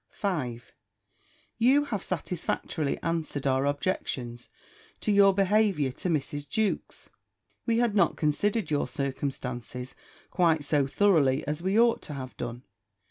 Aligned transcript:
5. 0.09 0.73
You 1.59 1.83
have 1.85 2.01
satisfactorily 2.03 2.97
answered 3.03 3.45
our 3.45 3.67
objections 3.67 4.49
to 4.99 5.11
your 5.11 5.31
behaviour 5.31 5.91
to 5.91 6.09
Mrs. 6.09 6.49
Jewkes. 6.49 7.11
We 7.67 7.77
had 7.77 7.93
not 7.93 8.15
considered 8.17 8.71
your 8.71 8.87
circumstances 8.87 9.93
quite 10.31 10.63
so 10.63 10.87
thoroughly 10.87 11.45
as 11.47 11.61
we 11.61 11.79
ought 11.79 12.01
to 12.01 12.15
have 12.15 12.35
done. 12.35 12.63